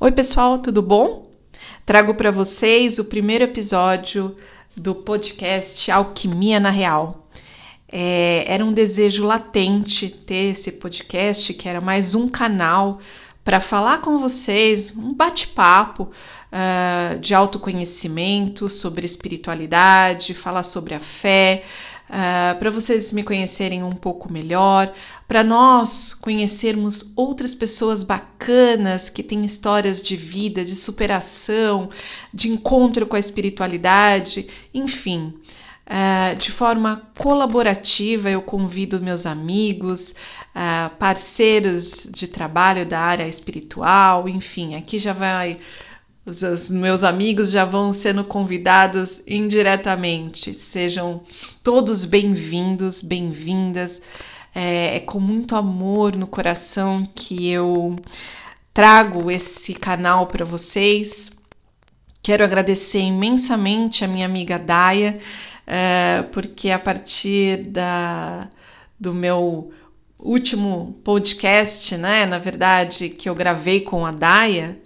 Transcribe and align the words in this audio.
Oi, 0.00 0.10
pessoal, 0.10 0.58
tudo 0.58 0.82
bom? 0.82 1.30
Trago 1.86 2.14
para 2.14 2.32
vocês 2.32 2.98
o 2.98 3.04
primeiro 3.04 3.44
episódio 3.44 4.36
do 4.76 4.92
podcast 4.92 5.88
Alquimia 5.88 6.58
na 6.58 6.70
Real. 6.70 7.30
É, 7.90 8.44
era 8.48 8.64
um 8.64 8.72
desejo 8.72 9.24
latente 9.24 10.10
ter 10.10 10.50
esse 10.50 10.72
podcast, 10.72 11.54
que 11.54 11.68
era 11.68 11.80
mais 11.80 12.12
um 12.12 12.28
canal 12.28 12.98
para 13.44 13.60
falar 13.60 14.00
com 14.00 14.18
vocês, 14.18 14.96
um 14.96 15.14
bate-papo 15.14 16.10
uh, 16.50 17.18
de 17.20 17.32
autoconhecimento 17.32 18.68
sobre 18.68 19.06
espiritualidade, 19.06 20.34
falar 20.34 20.64
sobre 20.64 20.94
a 20.94 21.00
fé, 21.00 21.62
uh, 22.08 22.58
para 22.58 22.70
vocês 22.70 23.12
me 23.12 23.22
conhecerem 23.22 23.82
um 23.82 23.92
pouco 23.92 24.32
melhor, 24.32 24.92
para 25.26 25.42
nós 25.42 26.14
conhecermos 26.14 27.12
outras 27.16 27.54
pessoas 27.54 28.02
bacanas 28.02 29.08
que 29.08 29.22
têm 29.22 29.44
histórias 29.44 30.02
de 30.02 30.16
vida, 30.16 30.64
de 30.64 30.74
superação, 30.74 31.88
de 32.32 32.48
encontro 32.48 33.06
com 33.06 33.16
a 33.16 33.20
espiritualidade, 33.20 34.48
enfim. 34.72 35.34
Uh, 35.86 36.34
de 36.36 36.50
forma 36.50 37.02
colaborativa, 37.18 38.30
eu 38.30 38.40
convido 38.40 39.02
meus 39.02 39.26
amigos, 39.26 40.14
uh, 40.54 40.88
parceiros 40.98 42.08
de 42.10 42.26
trabalho 42.26 42.86
da 42.86 43.00
área 43.00 43.28
espiritual, 43.28 44.26
enfim, 44.26 44.76
aqui 44.76 44.98
já 44.98 45.12
vai 45.12 45.58
os, 46.26 46.70
meus 46.70 47.04
amigos 47.04 47.50
já 47.50 47.64
vão 47.64 47.92
sendo 47.92 48.24
convidados 48.24 49.22
indiretamente. 49.26 50.54
Sejam 50.54 51.22
todos 51.62 52.04
bem-vindos, 52.04 53.02
bem-vindas. 53.02 54.00
É, 54.54 54.96
é, 54.96 55.00
com 55.00 55.20
muito 55.20 55.56
amor 55.56 56.16
no 56.16 56.26
coração 56.26 57.06
que 57.14 57.48
eu 57.50 57.96
trago 58.72 59.30
esse 59.30 59.74
canal 59.74 60.26
para 60.26 60.44
vocês. 60.44 61.32
Quero 62.22 62.44
agradecer 62.44 63.00
imensamente 63.00 64.04
a 64.04 64.08
minha 64.08 64.24
amiga 64.24 64.58
Daia, 64.58 65.20
é, 65.66 66.24
porque 66.32 66.70
a 66.70 66.78
partir 66.78 67.64
da, 67.64 68.48
do 68.98 69.12
meu 69.12 69.72
último 70.18 70.98
podcast, 71.04 71.96
né, 71.98 72.24
na 72.24 72.38
verdade, 72.38 73.10
que 73.10 73.28
eu 73.28 73.34
gravei 73.34 73.80
com 73.80 74.06
a 74.06 74.12
Daia, 74.12 74.78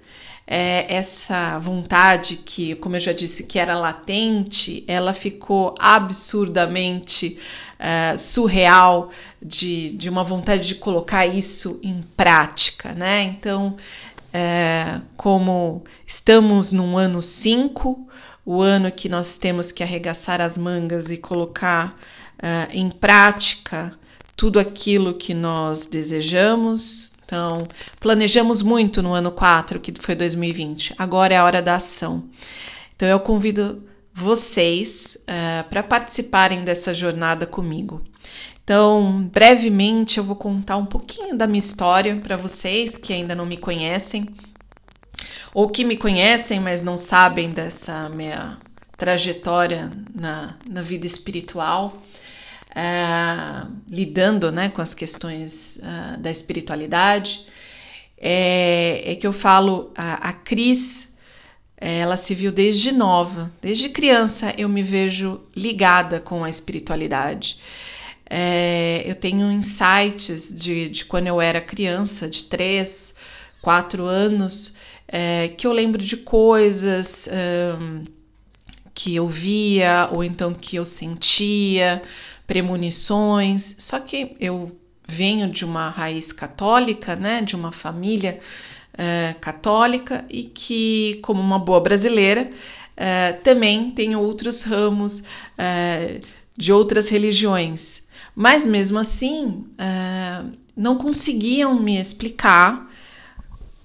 é, 0.50 0.86
essa 0.88 1.58
vontade 1.58 2.36
que, 2.36 2.74
como 2.76 2.96
eu 2.96 3.00
já 3.00 3.12
disse, 3.12 3.44
que 3.44 3.58
era 3.58 3.78
latente, 3.78 4.82
ela 4.88 5.12
ficou 5.12 5.74
absurdamente 5.78 7.38
é, 7.78 8.16
surreal 8.16 9.10
de, 9.42 9.90
de 9.90 10.08
uma 10.08 10.24
vontade 10.24 10.66
de 10.66 10.76
colocar 10.76 11.26
isso 11.26 11.78
em 11.82 12.02
prática, 12.16 12.92
né? 12.92 13.24
Então, 13.24 13.76
é, 14.32 15.02
como 15.18 15.84
estamos 16.06 16.72
num 16.72 16.96
ano 16.96 17.20
5, 17.20 18.08
o 18.46 18.62
ano 18.62 18.90
que 18.90 19.06
nós 19.06 19.36
temos 19.36 19.70
que 19.70 19.82
arregaçar 19.82 20.40
as 20.40 20.56
mangas 20.56 21.10
e 21.10 21.18
colocar 21.18 21.94
é, 22.42 22.68
em 22.72 22.88
prática 22.88 23.92
tudo 24.38 24.60
aquilo 24.60 25.14
que 25.14 25.34
nós 25.34 25.86
desejamos, 25.86 27.12
então, 27.26 27.66
planejamos 28.00 28.62
muito 28.62 29.02
no 29.02 29.12
ano 29.12 29.32
4, 29.32 29.80
que 29.80 29.92
foi 30.00 30.14
2020. 30.14 30.94
Agora 30.96 31.34
é 31.34 31.36
a 31.36 31.44
hora 31.44 31.60
da 31.60 31.74
ação. 31.74 32.24
Então, 32.94 33.08
eu 33.08 33.18
convido 33.18 33.82
vocês 34.14 35.18
uh, 35.22 35.24
eh, 35.26 35.64
para 35.68 35.82
participarem 35.82 36.62
dessa 36.62 36.94
jornada 36.94 37.46
comigo. 37.46 38.00
Então, 38.62 39.28
brevemente, 39.32 40.18
eu 40.18 40.24
vou 40.24 40.36
contar 40.36 40.76
um 40.76 40.86
pouquinho 40.86 41.36
da 41.36 41.46
minha 41.46 41.58
história 41.58 42.14
para 42.16 42.36
vocês 42.36 42.96
que 42.96 43.12
ainda 43.12 43.34
não 43.34 43.44
me 43.44 43.56
conhecem, 43.56 44.28
ou 45.52 45.68
que 45.68 45.84
me 45.84 45.96
conhecem, 45.96 46.60
mas 46.60 46.80
não 46.80 46.96
sabem 46.96 47.50
dessa 47.50 48.08
minha 48.08 48.56
trajetória 48.96 49.90
na, 50.14 50.56
na 50.70 50.80
vida 50.80 51.06
espiritual. 51.06 52.00
É, 52.80 53.66
lidando 53.90 54.52
né, 54.52 54.68
com 54.68 54.80
as 54.80 54.94
questões 54.94 55.80
uh, 55.82 56.16
da 56.16 56.30
espiritualidade, 56.30 57.44
é, 58.16 59.02
é, 59.04 59.14
que 59.16 59.26
eu 59.26 59.32
falo, 59.32 59.92
a, 59.96 60.28
a 60.28 60.32
Cris, 60.32 61.12
ela 61.76 62.16
se 62.16 62.36
viu 62.36 62.52
desde 62.52 62.92
nova, 62.92 63.50
desde 63.60 63.88
criança 63.88 64.54
eu 64.56 64.68
me 64.68 64.84
vejo 64.84 65.40
ligada 65.56 66.20
com 66.20 66.44
a 66.44 66.48
espiritualidade. 66.48 67.58
É, 68.30 69.02
eu 69.04 69.16
tenho 69.16 69.50
insights 69.50 70.54
de, 70.54 70.88
de 70.88 71.04
quando 71.04 71.26
eu 71.26 71.40
era 71.40 71.60
criança, 71.60 72.28
de 72.28 72.44
3, 72.44 73.16
4 73.60 74.04
anos, 74.04 74.76
é, 75.08 75.48
que 75.56 75.66
eu 75.66 75.72
lembro 75.72 76.00
de 76.00 76.16
coisas 76.18 77.28
um, 77.80 78.04
que 78.94 79.16
eu 79.16 79.26
via 79.26 80.08
ou 80.12 80.22
então 80.22 80.54
que 80.54 80.76
eu 80.76 80.84
sentia, 80.84 82.02
premonições. 82.48 83.76
Só 83.78 84.00
que 84.00 84.34
eu 84.40 84.74
venho 85.06 85.48
de 85.48 85.64
uma 85.64 85.90
raiz 85.90 86.32
católica, 86.32 87.14
né, 87.14 87.42
de 87.42 87.54
uma 87.54 87.70
família 87.70 88.40
uh, 88.94 89.38
católica 89.38 90.24
e 90.28 90.42
que, 90.42 91.20
como 91.22 91.40
uma 91.40 91.58
boa 91.58 91.80
brasileira, 91.80 92.48
uh, 92.48 93.42
também 93.44 93.90
tem 93.90 94.16
outros 94.16 94.64
ramos 94.64 95.20
uh, 95.20 96.20
de 96.56 96.72
outras 96.72 97.08
religiões. 97.10 98.02
Mas 98.34 98.66
mesmo 98.66 99.00
assim, 99.00 99.64
não 100.76 100.96
conseguiam 100.96 101.74
me 101.74 102.00
explicar 102.00 102.88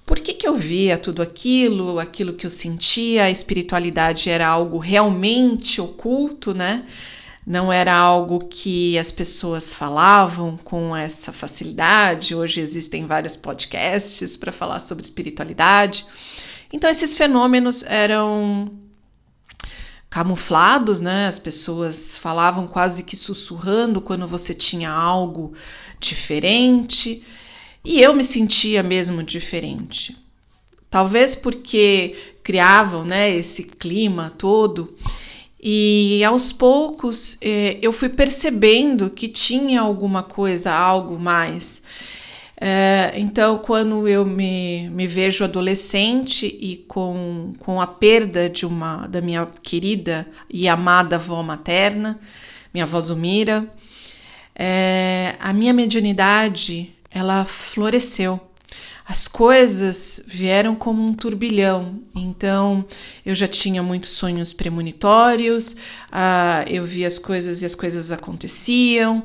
por 0.06 0.20
que, 0.20 0.32
que 0.32 0.48
eu 0.48 0.56
via 0.56 0.96
tudo 0.96 1.24
aquilo, 1.24 1.98
aquilo 1.98 2.34
que 2.34 2.46
eu 2.46 2.52
sentia, 2.52 3.24
a 3.24 3.32
espiritualidade 3.32 4.30
era 4.30 4.48
algo 4.48 4.78
realmente 4.78 5.82
oculto, 5.82 6.54
né? 6.54 6.86
Não 7.46 7.72
era 7.72 7.94
algo 7.94 8.48
que 8.48 8.98
as 8.98 9.12
pessoas 9.12 9.74
falavam 9.74 10.58
com 10.58 10.96
essa 10.96 11.32
facilidade. 11.34 12.36
Hoje 12.36 12.62
existem 12.62 13.06
vários 13.06 13.36
podcasts 13.36 14.38
para 14.38 14.52
falar 14.52 14.80
sobre 14.80 15.04
espiritualidade. 15.04 16.06
Então, 16.72 16.90
esses 16.90 17.16
fenômenos 17.16 17.84
eram 17.84 18.72
camuflados, 20.10 21.02
né? 21.02 21.28
As 21.28 21.38
pessoas 21.38 22.18
falavam 22.18 22.66
quase 22.66 23.04
que 23.04 23.16
sussurrando 23.16 24.00
quando 24.00 24.28
você 24.28 24.54
tinha 24.54 24.90
algo 24.90 25.54
diferente. 26.00 27.24
E 27.84 28.00
eu 28.00 28.16
me 28.16 28.24
sentia 28.24 28.82
mesmo 28.82 29.22
diferente. 29.22 30.16
Talvez 30.90 31.36
porque 31.36 32.16
criavam, 32.44 33.04
né, 33.04 33.36
esse 33.36 33.64
clima 33.64 34.32
todo 34.38 34.96
e 35.66 36.22
aos 36.26 36.52
poucos 36.52 37.38
eh, 37.42 37.78
eu 37.82 37.94
fui 37.94 38.10
percebendo 38.10 39.10
que 39.10 39.30
tinha 39.30 39.80
alguma 39.80 40.22
coisa, 40.22 40.74
algo 40.74 41.18
mais. 41.18 41.82
Eh, 42.60 43.14
então, 43.16 43.58
quando 43.60 44.06
eu 44.06 44.26
me, 44.26 44.90
me 44.90 45.08
vejo 45.08 45.46
adolescente 45.46 46.46
e 46.46 46.84
com, 46.86 47.54
com 47.60 47.80
a 47.80 47.88
perda 47.88 48.50
de 48.50 48.66
uma 48.66 49.08
da 49.08 49.22
minha 49.22 49.46
querida 49.62 50.28
e 50.50 50.68
amada 50.68 51.16
avó 51.16 51.42
materna, 51.42 52.20
minha 52.74 52.84
avó 52.84 53.00
Zumira, 53.00 53.66
eh, 54.54 55.36
a 55.40 55.54
minha 55.54 55.74
mediunidade 55.74 56.94
ela 57.10 57.46
floresceu 57.46 58.38
as 59.06 59.28
coisas 59.28 60.24
vieram 60.28 60.76
como 60.76 61.04
um 61.04 61.14
turbilhão. 61.14 62.00
Então, 62.16 62.86
eu 63.26 63.36
já 63.36 63.48
tinha 63.48 63.84
muitos 63.84 64.12
sonhos 64.12 64.54
premonitórios, 64.54 65.74
uh, 65.74 66.68
eu 66.70 66.86
via 66.86 67.08
as 67.08 67.20
coisas 67.20 67.62
e 67.62 67.66
as 67.66 67.76
coisas 67.76 68.12
aconteciam. 68.12 69.20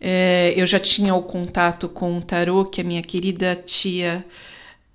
Uh, 0.00 0.52
eu 0.54 0.66
já 0.66 0.78
tinha 0.78 1.14
o 1.14 1.22
contato 1.22 1.88
com 1.88 2.18
o 2.18 2.22
tarô 2.22 2.64
que 2.64 2.80
a 2.80 2.84
minha 2.84 3.02
querida 3.02 3.56
tia 3.56 4.24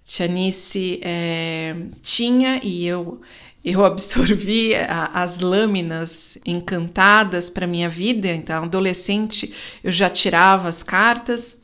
Tianice 0.05 0.99
é, 1.03 1.75
tinha 2.01 2.59
e 2.63 2.85
eu 2.85 3.21
eu 3.63 3.85
absorvi 3.85 4.73
a, 4.73 5.05
as 5.13 5.39
lâminas 5.39 6.37
encantadas 6.45 7.49
para 7.49 7.67
minha 7.67 7.87
vida. 7.87 8.27
Então, 8.29 8.63
adolescente, 8.63 9.53
eu 9.83 9.91
já 9.91 10.09
tirava 10.09 10.67
as 10.67 10.81
cartas. 10.81 11.61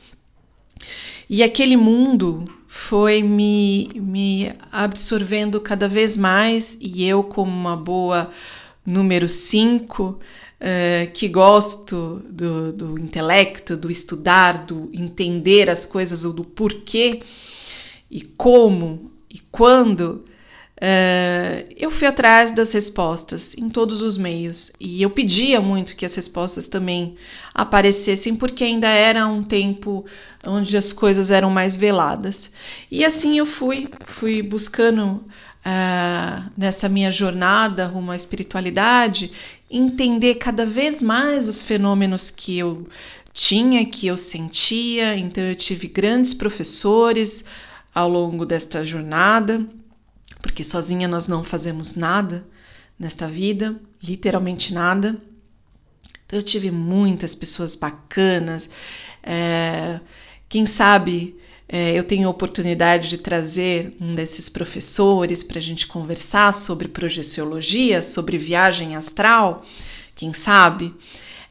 E 1.30 1.42
aquele 1.42 1.76
mundo 1.76 2.46
foi 2.78 3.24
me, 3.24 3.90
me 3.96 4.54
absorvendo 4.72 5.60
cada 5.60 5.90
vez 5.90 6.16
mais 6.16 6.78
e 6.80 7.04
eu, 7.04 7.24
como 7.24 7.52
uma 7.52 7.76
boa 7.76 8.30
número 8.86 9.28
5, 9.28 10.04
uh, 10.04 10.20
eh, 10.60 11.10
que 11.12 11.28
gosto 11.28 12.22
do, 12.30 12.72
do 12.72 13.00
intelecto, 13.00 13.76
do 13.76 13.90
estudar, 13.90 14.64
do 14.64 14.92
entender 14.94 15.72
as 15.72 15.88
coisas 15.88 16.24
ou 16.24 16.32
do 16.32 16.44
porquê 16.44 17.20
e 18.12 18.22
como 18.22 19.12
e 19.28 19.40
quando, 19.52 20.24
Uh, 20.78 21.66
eu 21.76 21.90
fui 21.90 22.06
atrás 22.06 22.52
das 22.52 22.72
respostas 22.72 23.58
em 23.58 23.68
todos 23.68 24.04
os 24.04 24.16
meios 24.16 24.72
e 24.80 25.02
eu 25.02 25.10
pedia 25.10 25.60
muito 25.60 25.96
que 25.96 26.06
as 26.06 26.14
respostas 26.14 26.68
também 26.68 27.16
aparecessem, 27.52 28.36
porque 28.36 28.64
ainda 28.64 28.88
era 28.88 29.26
um 29.26 29.42
tempo 29.42 30.06
onde 30.46 30.78
as 30.78 30.94
coisas 30.94 31.32
eram 31.32 31.50
mais 31.50 31.78
veladas. 31.78 32.52
E 32.92 33.04
assim 33.04 33.40
eu 33.40 33.46
fui, 33.48 33.90
fui 34.06 34.44
buscando 34.44 35.26
uh, 35.66 36.52
nessa 36.56 36.88
minha 36.88 37.10
jornada 37.10 37.88
rumo 37.88 38.12
à 38.12 38.16
espiritualidade 38.16 39.32
entender 39.72 40.36
cada 40.36 40.64
vez 40.64 41.02
mais 41.02 41.50
os 41.50 41.64
fenômenos 41.64 42.30
que 42.30 42.56
eu 42.56 42.88
tinha, 43.34 43.84
que 43.84 44.06
eu 44.06 44.16
sentia. 44.16 45.18
Então 45.18 45.44
eu 45.44 45.56
tive 45.56 45.88
grandes 45.88 46.36
professores 46.36 47.44
ao 47.96 48.08
longo 48.08 48.46
desta 48.46 48.86
jornada 48.86 49.68
porque 50.48 50.64
sozinha 50.64 51.10
nós 51.10 51.28
não 51.28 51.44
fazemos 51.44 51.94
nada 51.94 52.48
nesta 52.98 53.28
vida, 53.28 53.76
literalmente 54.02 54.74
nada. 54.74 55.18
Então 56.26 56.40
eu 56.40 56.44
tive 56.44 56.72
muitas 56.72 57.36
pessoas 57.36 57.76
bacanas. 57.76 58.70
É, 59.22 60.00
quem 60.48 60.66
sabe 60.66 61.38
é, 61.68 61.92
eu 61.92 62.04
tenho 62.06 62.30
a 62.30 62.32
oportunidade 62.32 63.10
de 63.10 63.18
trazer 63.18 63.94
um 64.00 64.16
desses 64.16 64.48
professores 64.48 65.44
para 65.44 65.60
a 65.60 65.62
gente 65.62 65.86
conversar 65.86 66.54
sobre 66.54 66.88
projeciologia, 66.88 68.02
sobre 68.02 68.38
viagem 68.38 68.96
astral, 68.96 69.66
quem 70.16 70.34
sabe. 70.34 70.94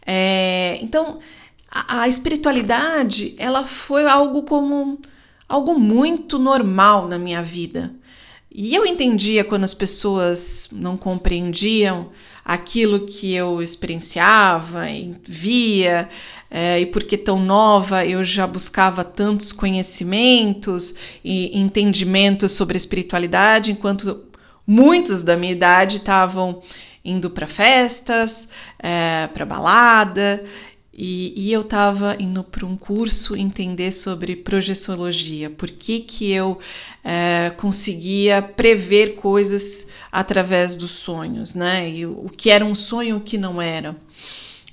É, 0.06 0.78
então 0.80 1.18
a, 1.70 2.00
a 2.00 2.08
espiritualidade 2.08 3.34
ela 3.36 3.62
foi 3.62 4.06
algo 4.06 4.42
como 4.44 4.98
algo 5.46 5.78
muito 5.78 6.38
normal 6.38 7.06
na 7.06 7.18
minha 7.18 7.42
vida. 7.42 7.94
E 8.58 8.74
eu 8.74 8.86
entendia 8.86 9.44
quando 9.44 9.64
as 9.64 9.74
pessoas 9.74 10.70
não 10.72 10.96
compreendiam 10.96 12.08
aquilo 12.42 13.00
que 13.00 13.34
eu 13.34 13.60
experienciava 13.60 14.88
e 14.88 15.14
via, 15.28 16.08
é, 16.50 16.80
e 16.80 16.86
porque 16.86 17.18
tão 17.18 17.38
nova 17.38 18.06
eu 18.06 18.24
já 18.24 18.46
buscava 18.46 19.04
tantos 19.04 19.52
conhecimentos 19.52 20.94
e 21.22 21.54
entendimentos 21.58 22.52
sobre 22.52 22.78
espiritualidade, 22.78 23.72
enquanto 23.72 24.24
muitos 24.66 25.22
da 25.22 25.36
minha 25.36 25.52
idade 25.52 25.98
estavam 25.98 26.62
indo 27.04 27.28
para 27.28 27.46
festas, 27.46 28.48
é, 28.78 29.28
para 29.34 29.44
balada, 29.44 30.42
e, 30.98 31.34
e 31.36 31.52
eu 31.52 31.60
estava 31.60 32.16
indo 32.18 32.42
para 32.42 32.64
um 32.64 32.76
curso 32.76 33.36
entender 33.36 33.92
sobre 33.92 34.34
projeciologia, 34.34 35.50
por 35.50 35.68
que, 35.68 36.00
que 36.00 36.32
eu 36.32 36.58
é, 37.04 37.52
conseguia 37.58 38.40
prever 38.40 39.16
coisas 39.16 39.88
através 40.10 40.74
dos 40.74 40.92
sonhos, 40.92 41.54
né? 41.54 41.90
E 41.90 42.06
o, 42.06 42.26
o 42.26 42.30
que 42.30 42.48
era 42.48 42.64
um 42.64 42.74
sonho 42.74 43.10
e 43.10 43.12
o 43.12 43.20
que 43.20 43.36
não 43.36 43.60
era. 43.60 43.94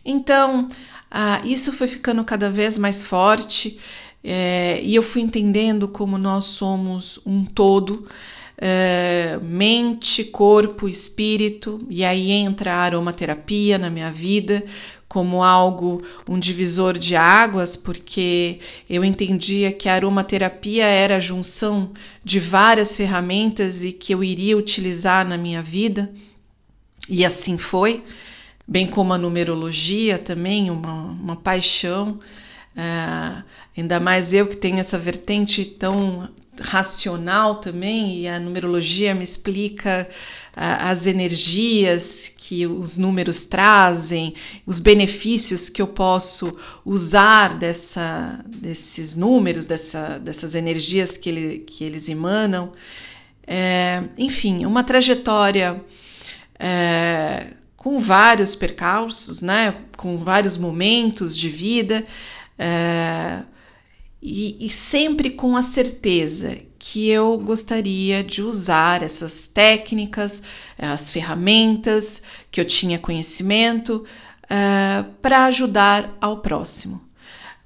Então, 0.05 0.69
ah, 1.11 1.41
isso 1.43 1.73
foi 1.73 1.87
ficando 1.87 2.23
cada 2.23 2.49
vez 2.49 2.77
mais 2.77 3.03
forte 3.03 3.77
é, 4.23 4.79
e 4.81 4.95
eu 4.95 5.03
fui 5.03 5.21
entendendo 5.21 5.87
como 5.89 6.17
nós 6.17 6.45
somos 6.45 7.19
um 7.25 7.43
todo. 7.43 8.07
É, 8.57 9.39
mente, 9.41 10.23
corpo, 10.23 10.87
espírito, 10.87 11.85
e 11.89 12.05
aí 12.05 12.31
entra 12.31 12.73
a 12.73 12.81
aromaterapia 12.81 13.77
na 13.77 13.89
minha 13.89 14.11
vida, 14.11 14.63
como 15.13 15.43
algo, 15.43 16.01
um 16.27 16.39
divisor 16.39 16.97
de 16.97 17.15
águas, 17.15 17.75
porque 17.75 18.59
eu 18.89 19.05
entendia 19.05 19.71
que 19.71 19.87
a 19.87 19.93
aromaterapia 19.93 20.85
era 20.85 21.17
a 21.17 21.19
junção 21.19 21.91
de 22.23 22.39
várias 22.39 22.97
ferramentas 22.97 23.83
e 23.83 23.91
que 23.91 24.13
eu 24.13 24.23
iria 24.23 24.57
utilizar 24.57 25.27
na 25.27 25.37
minha 25.37 25.61
vida, 25.61 26.11
e 27.07 27.23
assim 27.23 27.57
foi, 27.57 28.03
bem 28.67 28.87
como 28.87 29.13
a 29.13 29.17
numerologia 29.17 30.17
também, 30.17 30.71
uma, 30.71 30.93
uma 30.93 31.35
paixão. 31.35 32.19
Uh, 32.75 33.43
ainda 33.77 33.99
mais 33.99 34.33
eu 34.33 34.47
que 34.47 34.57
tenho 34.57 34.79
essa 34.79 34.97
vertente 34.97 35.63
tão 35.63 36.27
racional 36.61 37.55
também, 37.55 38.19
e 38.19 38.27
a 38.27 38.39
numerologia 38.39 39.13
me 39.15 39.23
explica 39.23 40.07
as 40.55 41.07
energias 41.07 42.31
que 42.37 42.67
os 42.67 42.95
números 42.95 43.43
trazem, 43.43 44.35
os 44.67 44.79
benefícios 44.79 45.67
que 45.67 45.81
eu 45.81 45.87
posso 45.87 46.55
usar 46.85 47.57
dessa, 47.57 48.39
desses 48.45 49.15
números, 49.15 49.65
dessa, 49.65 50.19
dessas 50.19 50.53
energias 50.53 51.17
que, 51.17 51.29
ele, 51.29 51.59
que 51.59 51.83
eles 51.83 52.07
emanam. 52.07 52.71
É, 53.47 54.03
enfim, 54.15 54.63
uma 54.65 54.83
trajetória 54.83 55.83
é, 56.59 57.47
com 57.75 57.99
vários 57.99 58.55
percalços, 58.55 59.41
né, 59.41 59.73
com 59.97 60.19
vários 60.19 60.55
momentos 60.55 61.35
de 61.35 61.49
vida. 61.49 62.03
É, 62.59 63.41
e, 64.25 64.65
e 64.65 64.69
sempre 64.69 65.31
com 65.31 65.57
a 65.57 65.61
certeza 65.61 66.57
que 66.79 67.09
eu 67.09 67.37
gostaria 67.37 68.23
de 68.23 68.41
usar 68.41 69.03
essas 69.03 69.47
técnicas, 69.47 70.41
as 70.77 71.09
ferramentas 71.09 72.23
que 72.49 72.61
eu 72.61 72.65
tinha 72.65 72.97
conhecimento 72.97 73.97
uh, 73.97 74.05
eh, 74.49 75.05
para 75.21 75.45
ajudar 75.45 76.17
ao 76.21 76.37
próximo. 76.37 77.01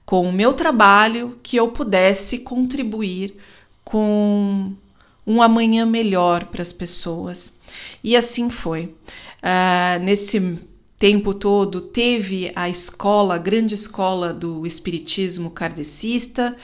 Com 0.04 0.28
o 0.28 0.34
meu 0.34 0.54
trabalho, 0.54 1.40
que 1.44 1.58
eu 1.58 1.70
pudesse 1.70 2.40
contribuir 2.40 3.36
com 3.84 4.74
um 5.26 5.42
amanhã 5.42 5.86
melhor 5.86 6.46
para 6.46 6.62
as 6.62 6.74
pessoas. 6.74 7.60
E 8.04 8.16
assim 8.16 8.50
foi. 8.50 8.96
Uh, 9.44 10.04
nesse 10.04 10.60
tempo 10.98 11.34
todo 11.34 11.82
teve 11.82 12.52
a 12.56 12.70
escola, 12.70 13.36
a 13.36 13.38
grande 13.38 13.76
escola 13.76 14.34
do 14.34 14.66
espiritismo 14.66 15.52
kardecista, 15.52 16.56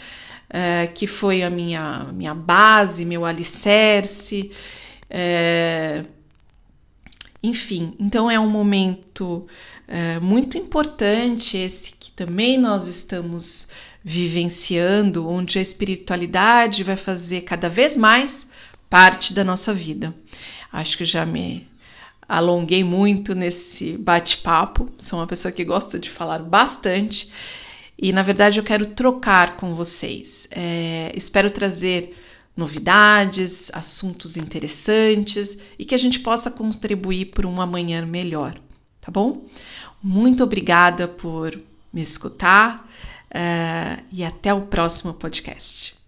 uh, 0.50 0.94
que 0.94 1.06
foi 1.06 1.44
a 1.44 1.50
minha, 1.50 2.12
minha 2.13 2.33
base, 2.33 3.06
meu 3.06 3.25
alicerce. 3.25 4.51
Uh, 5.09 6.07
enfim, 7.44 7.94
então 8.00 8.31
é 8.31 8.39
um 8.39 8.50
momento 8.50 9.45
uh, 9.88 10.21
muito 10.21 10.57
importante 10.57 11.57
esse 11.57 11.91
que 11.91 12.12
também 12.12 12.57
nós 12.57 12.88
estamos 12.88 13.68
vivenciando, 14.03 15.29
onde 15.29 15.59
a 15.59 15.62
espiritualidade 15.62 16.83
vai 16.83 16.95
fazer 16.95 17.41
cada 17.41 17.69
vez 17.69 17.95
mais 17.95 18.50
parte 18.89 19.33
da 19.33 19.44
nossa 19.44 19.74
vida. 19.74 20.13
Acho 20.71 20.97
que 20.97 21.06
já 21.06 21.25
me 21.25 21.68
alonguei 22.27 22.83
muito 22.83 23.35
nesse 23.35 23.97
bate-papo. 23.97 24.89
Sou 24.97 25.19
uma 25.19 25.27
pessoa 25.27 25.51
que 25.51 25.63
gosta 25.63 25.99
de 25.99 26.09
falar 26.09 26.39
bastante 26.39 27.31
e, 27.97 28.11
na 28.11 28.23
verdade, 28.23 28.59
eu 28.59 28.63
quero 28.63 28.87
trocar 28.87 29.55
com 29.57 29.75
vocês. 29.75 30.47
É, 30.51 31.11
espero 31.15 31.49
trazer 31.49 32.15
novidades, 32.55 33.71
assuntos 33.73 34.37
interessantes 34.37 35.57
e 35.77 35.86
que 35.86 35.95
a 35.95 35.98
gente 35.98 36.19
possa 36.19 36.51
contribuir 36.51 37.25
para 37.25 37.48
um 37.48 37.59
amanhã 37.59 38.05
melhor, 38.05 38.59
tá 39.01 39.12
bom? 39.12 39.45
Muito 40.01 40.43
obrigada 40.43 41.07
por 41.07 41.59
me 41.91 42.01
escutar 42.01 42.89
uh, 43.31 44.03
e 44.12 44.24
até 44.24 44.53
o 44.53 44.62
próximo 44.62 45.13
podcast. 45.13 46.02